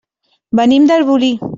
[0.61, 1.33] Venim d'Arbolí.